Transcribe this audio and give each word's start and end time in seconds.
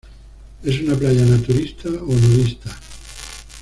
Es 0.63 0.79
una 0.81 0.95
playa 0.97 1.23
naturista 1.25 1.87
o 1.87 1.91
nudista. 2.07 2.75